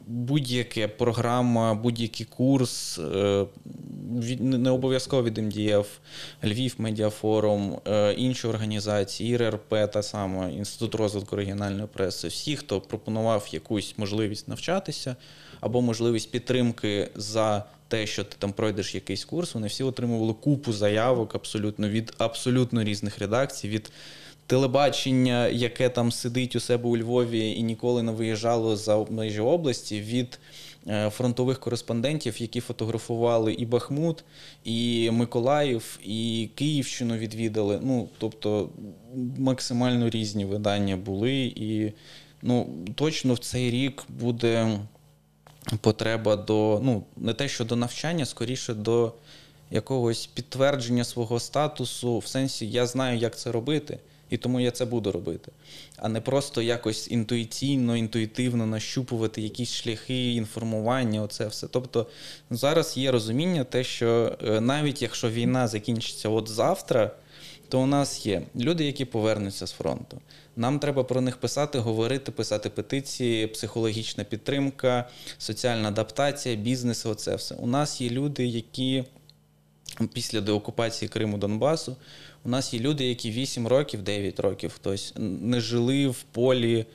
[0.06, 3.46] Будь-яка програма, будь-який курс, е,
[4.40, 5.88] не обов'язково від МДФ,
[6.44, 13.48] Львів Медіафорум, е, інші організації, ІРРП, та сама, Інститут розвитку регіональної преси, всі, хто пропонував
[13.52, 15.16] якусь можливість навчатися
[15.60, 20.72] або можливість підтримки за те, що ти там пройдеш якийсь курс, вони всі отримували купу
[20.72, 23.68] заявок абсолютно від абсолютно різних редакцій.
[23.68, 23.90] від
[24.48, 30.00] телебачення, яке там сидить у себе у Львові і ніколи не виїжджало за межі області,
[30.00, 30.38] від
[30.86, 34.24] е, фронтових кореспондентів, які фотографували і Бахмут,
[34.64, 37.80] і Миколаїв, і Київщину відвідали.
[37.82, 38.68] Ну, тобто
[39.38, 41.52] максимально різні видання були.
[41.56, 41.92] І
[42.42, 44.78] ну, точно в цей рік буде
[45.80, 49.12] потреба до, ну, не те, що до навчання, скоріше до
[49.70, 53.98] якогось підтвердження свого статусу, в сенсі я знаю, як це робити,
[54.30, 55.52] і тому я це буду робити.
[55.96, 61.66] А не просто якось інтуїційно, інтуїтивно нащупувати якісь шляхи інформування, оце все.
[61.66, 62.06] Тобто
[62.50, 67.10] зараз є розуміння, те, що е, навіть якщо війна закінчиться от завтра,
[67.68, 70.20] то у нас є люди, які повернуться з фронту.
[70.56, 77.54] Нам треба про них писати, говорити, писати петиції, психологічна підтримка, соціальна адаптація, бізнес, оце все.
[77.54, 79.04] У нас є люди, які
[80.06, 81.96] після деокупації Криму Донбасу.
[82.44, 86.86] У нас є люди, які 8 років, 9 років хтось не жили в полі,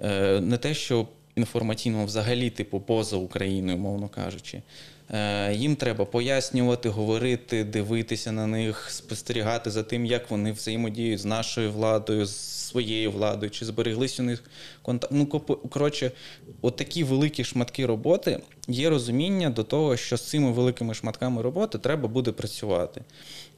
[0.00, 4.62] е, не те, що інформаційно взагалі, типу, поза Україною, мовно кажучи.
[5.10, 11.24] Е, Їм треба пояснювати, говорити, дивитися на них, спостерігати за тим, як вони взаємодіють з
[11.24, 14.44] нашою владою, з своєю владою, чи збереглись у них
[14.82, 15.12] контакт.
[15.16, 15.26] Ну,
[15.70, 16.12] коротше,
[16.62, 21.78] от такі великі шматки роботи є розуміння до того, що з цими великими шматками роботи
[21.78, 23.00] треба буде працювати.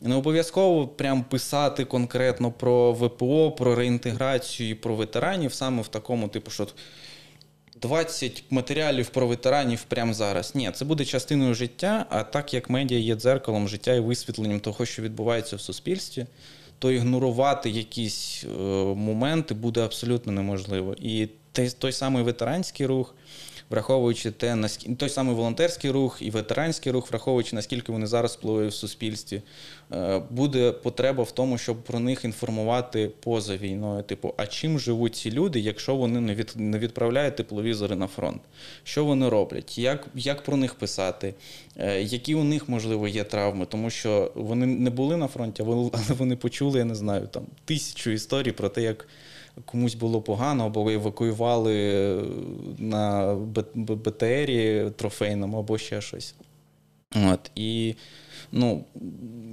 [0.00, 6.28] Не обов'язково прям писати конкретно про ВПО, про реінтеграцію і про ветеранів, саме в такому,
[6.28, 6.66] типу, що
[7.85, 10.55] 20 матеріалів про ветеранів прямо зараз.
[10.55, 14.87] Ні, це буде частиною життя, а так як медіа є дзеркалом життя і висвітленням того,
[14.87, 16.27] що відбувається в суспільстві,
[16.79, 18.49] то ігнорувати якісь е,
[18.94, 20.97] моменти буде абсолютно неможливо.
[20.99, 23.14] І той, той самий ветеранський рух,
[23.74, 28.72] враховуючи те, наскільки той самий волонтерський рух і ветеранський рух, враховуючи наскільки вони зараз впливають
[28.72, 29.42] в суспільстві,
[29.92, 34.02] е, буде потреба в тому, щоб про них інформувати поза війною.
[34.02, 38.42] Типу, а чим живуть ці люди, якщо вони не від не відправляють тепловізори на фронт?
[38.84, 39.78] Що вони роблять?
[39.78, 41.34] Як, як про них писати?
[41.76, 43.66] Е, Які у них можливо є травми?
[43.66, 48.10] Тому що вони не були на фронті, але вони почули, я не знаю, там тисячу
[48.10, 49.06] історій про те, як
[49.64, 52.17] комусь було погано, або евакуювали
[52.79, 53.35] на
[53.75, 56.35] БТРі трофейному, або ще щось.
[57.14, 57.95] От, і
[58.53, 58.85] ну,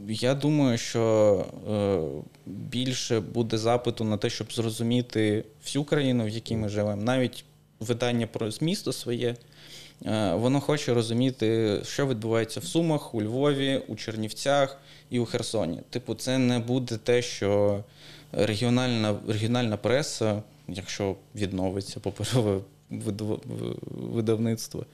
[0.08, 2.00] я думаю, що е,
[2.46, 7.44] більше буде запиту на те, щоб зрозуміти всю країну, в якій ми живемо, навіть
[7.80, 9.36] видання про місто своє.
[10.06, 14.78] Е, Воно хоче розуміти, що відбувається в Сумах, у Львові, у Чернівцях
[15.10, 15.80] і у Херсоні.
[15.90, 17.84] Типу, це не буде те, що
[18.32, 22.60] регіональна, регіональна преса, якщо відновиться паперове
[23.92, 24.86] видавництво,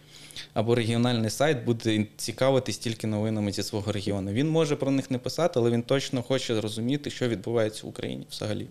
[0.54, 4.32] або регіональний сайт буде цікавитись тільки новинами зі свого регіону.
[4.32, 8.28] Він може про них не писати, але він точно хоче зрозуміти, що відбувається в Україні
[8.32, 8.68] взагалі.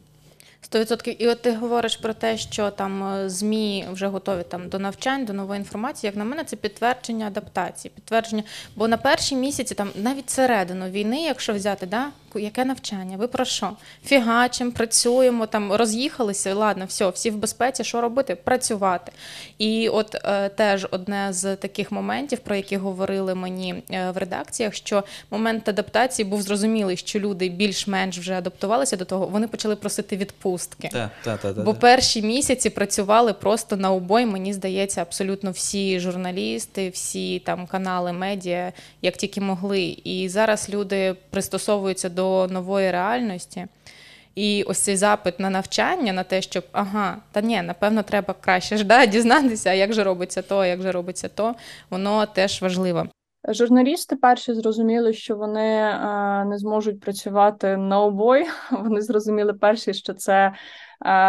[0.70, 1.08] 100%.
[1.08, 5.24] І от ти говориш про те, що там е, ЗМІ вже готові там до навчань,
[5.24, 6.08] до нової інформації.
[6.08, 8.42] Як на мене, це підтвердження адаптації, підтвердження.
[8.76, 13.16] Бо на перші місяці, там навіть середину війни, якщо взяти, да, яке навчання?
[13.16, 13.70] Ви про що?
[14.04, 18.34] Фігачим, працюємо, там роз'їхалися, ладно, все, всі в безпеці, що робити?
[18.34, 19.12] Працювати.
[19.58, 24.74] І от е, теж одне з таких моментів, про які говорили мені е, в редакціях,
[24.74, 30.16] що момент адаптації був зрозумілий, що люди більш-менш вже адаптувалися до того, вони почали просити
[30.16, 30.88] відпустки.
[30.92, 31.64] Так, так, так.
[31.64, 38.12] Бо перші місяці працювали просто на убой, мені здається, абсолютно всі журналісти, всі там канали
[38.12, 39.82] медіа, як тільки могли.
[40.04, 43.66] І зараз люди пристосовуються до нової реальності.
[44.34, 48.76] І ось цей запит на навчання, на те, щоб ага, та ні, напевно, треба краще
[48.76, 51.54] ж да, дізнатися, як же робиться то, як же робиться то,
[51.90, 53.06] воно теж важливо.
[53.48, 58.46] Журналісти перші зрозуміли, що вони е, не зможуть працювати на обой.
[58.70, 60.52] Вони зрозуміли перші, що це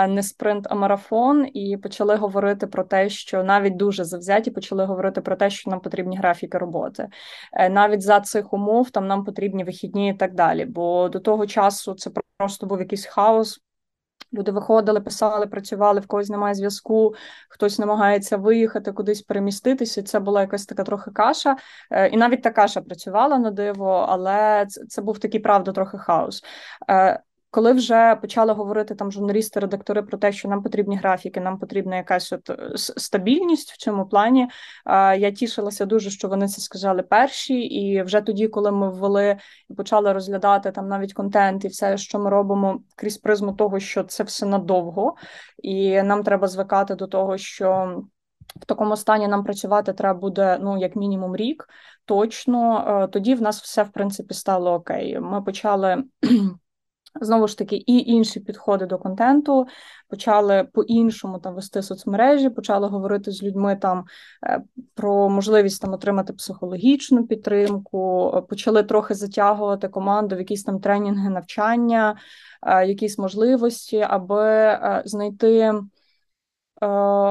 [0.08, 5.22] не спринт, а марафон, і почали говорити про те, що навіть дуже завзяті почали говорити
[5.22, 7.10] про те, що нам потрібні графіки роботи.
[7.54, 10.66] Е, навіть за цих умов там нам потрібні вихідні і так далі.
[10.66, 13.60] Бо до того часу це просто був якийсь хаос.
[14.34, 17.16] Люди виходили, писали, працювали, в когось немає зв'язку,
[17.50, 20.04] хтось намагається виїхати, кудись переміститися.
[20.04, 21.58] Це була якась така трохи каша.
[21.92, 26.44] Е, І навіть та каша працювала на диво, але це був такий правда трохи хаос.
[27.52, 31.96] Коли вже почали говорити там журналісти, редактори про те, що нам потрібні графіки, нам потрібна
[31.96, 34.48] якась от е, стабільність в цьому плані.
[35.18, 39.38] Я тішилася дуже, що вони це сказали перші, і вже тоді, коли ми ввели
[39.70, 44.04] і почали розглядати там навіть контент і все, що ми робимо крізь призму того, що
[44.04, 45.16] це все надовго,
[45.64, 48.02] і нам треба звикати до того, що.
[48.62, 51.68] В такому стані нам працювати треба буде ну як мінімум рік.
[52.06, 55.20] Точно Е, тоді в нас все в принципі стало окей.
[55.20, 56.04] Ми почали
[57.22, 59.68] знову ж таки і інші підходи до контенту,
[60.10, 64.06] почали по-іншому там вести соцмережі, почали говорити з людьми там
[64.46, 64.62] е,
[64.96, 71.30] про можливість там отримати психологічну підтримку, е, почали трохи затягувати команду в якісь там тренінги,
[71.30, 72.18] навчання,
[72.64, 75.74] е, якісь можливості, аби знайти.
[76.84, 76.88] Е,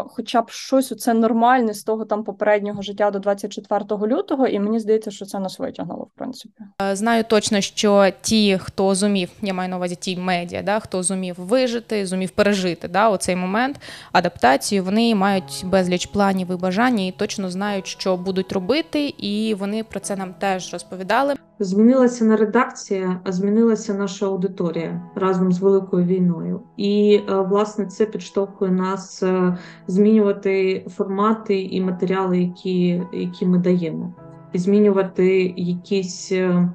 [0.09, 4.80] Хоча б щось це нормальне з того там попереднього життя до 24 лютого, і мені
[4.80, 6.64] здається, що це нас витягнуло, в принципі.
[6.82, 11.03] Е, Знаю точно, що ті, хто зумів, я маю на увазі ті медіа, да, хто
[11.03, 13.80] зумів вижити, зумів пережити да, оцей момент,
[14.12, 19.84] адаптацію, вони мають безліч планів і бажань і точно знають, що будуть робити, і вони
[19.84, 21.34] про це нам теж розповідали.
[21.59, 26.61] Змінилася не редакція, а змінилася наша аудиторія разом з великою війною.
[26.76, 34.14] І е, власне це підштовхує нас е, змінювати формати і матеріали, які, які ми даємо,
[34.52, 36.68] і змінювати якісь е,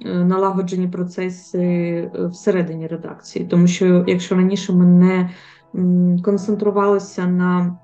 [0.00, 3.44] налагоджені процеси всередині редакції.
[3.44, 5.30] Тому що якщо раніше ми не
[6.22, 7.78] концентрувалися на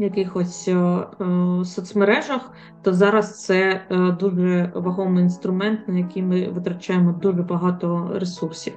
[0.00, 7.12] якихось е, е, соцмережах, то зараз це е, дуже вагомий інструмент, на який ми витрачаємо
[7.12, 8.72] дуже багато ресурсів.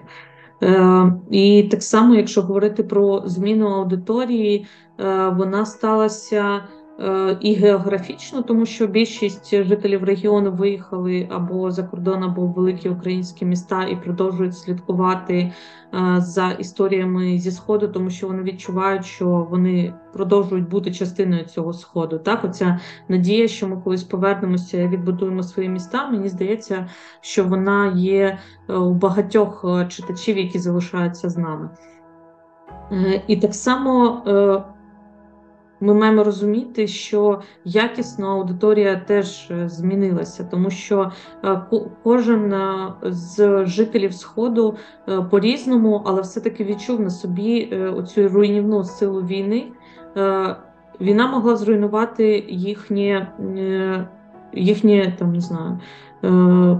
[1.31, 4.67] І так само, якщо говорити про зміну аудиторії,
[5.31, 6.61] вона сталася
[7.39, 13.45] і географічно, тому що більшість жителів регіону виїхали або за кордон, або в великі українські
[13.45, 15.51] міста і продовжують слідкувати е,
[16.17, 22.19] за історіями зі сходу, тому що вони відчувають, що вони продовжують бути частиною цього сходу.
[22.19, 26.09] Так, оця надія, що ми колись повернемося і відбудуємо свої міста.
[26.09, 26.89] Мені здається,
[27.21, 28.39] що вона є
[28.69, 31.69] е, у багатьох е, читачів, які залишаються з нами.
[32.91, 34.72] Е, І так само е,
[35.83, 41.11] ми маємо розуміти, що якісно аудиторія теж е, змінилася, тому що
[41.43, 41.61] е,
[42.03, 44.75] кожен е, з жителів Сходу
[45.09, 49.67] е, по-різному, але все-таки відчув на собі оцю руйнівну силу війни.
[51.01, 53.27] Війна могла зруйнувати їхнє,
[54.53, 55.79] їхнє там не знаю,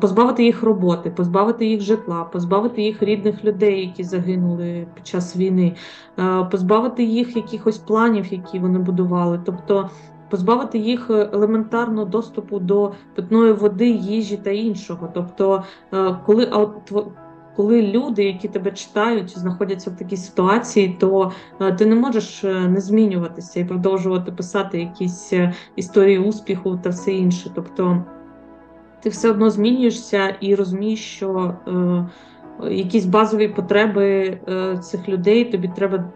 [0.02, 5.76] позбавити їх роботи, позбавити їх житла, позбавити їх рідних людей, які загинули під час війни,
[6.20, 9.40] е, позбавити їх якихось планів, які вони будували.
[9.46, 9.90] Тобто
[10.30, 15.10] позбавити їх елементарно доступу до питної води, їжі та іншого.
[15.14, 15.64] Тобто,
[15.94, 16.46] е, коли
[17.56, 21.32] коли люди, які тебе читають, знаходяться в такій ситуації, то
[21.62, 26.90] е, ти не можеш е, не змінюватися і продовжувати писати якісь е, історії успіху та
[26.90, 27.52] все інше.
[27.56, 28.04] Тобто
[29.04, 32.06] ти все одно змінюєшся і розумієш, що е,
[32.76, 36.12] якісь базові потреби е, цих людей тобі треба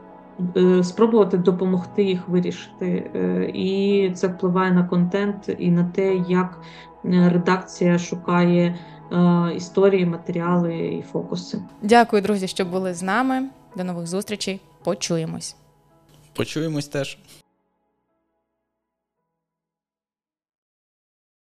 [0.57, 3.11] е, спробувати допомогти їх вирішити.
[3.15, 6.61] Е, і це впливає на контент і на те, як
[7.05, 8.75] е, редакція шукає
[9.11, 11.59] е, історії, матеріали і фокуси.
[11.81, 13.49] Дякую, друзі, що були з нами.
[13.75, 14.61] До нових зустрічей.
[14.83, 15.55] Почуємось.
[16.33, 17.17] Почуємось теж.